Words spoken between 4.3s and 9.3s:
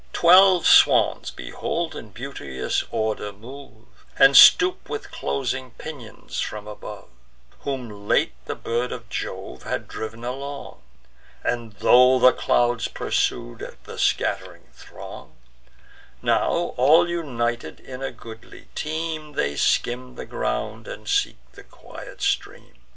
stoop with closing pinions from above; Whom late the bird of